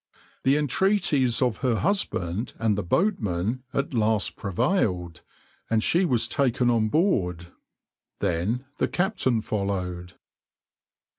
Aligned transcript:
The 0.41 0.57
entreaties 0.57 1.43
of 1.43 1.57
her 1.57 1.75
husband 1.75 2.53
and 2.57 2.75
the 2.75 2.81
boatmen 2.81 3.61
at 3.71 3.93
last 3.93 4.35
prevailed, 4.35 5.21
and 5.69 5.83
she 5.83 6.05
was 6.05 6.27
taken 6.27 6.71
on 6.71 6.89
board. 6.89 7.49
Then 8.17 8.65
the 8.79 8.87
captain 8.87 9.41
followed. 9.41 10.13